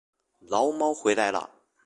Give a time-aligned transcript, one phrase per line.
[0.39, 1.47] 牢猫回来了